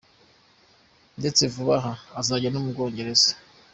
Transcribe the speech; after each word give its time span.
Ndetse 1.19 1.41
vuba 1.53 1.75
aha 1.79 1.93
izajya 2.21 2.49
no 2.51 2.59
mu 2.63 2.69
cyongereza. 2.75 3.31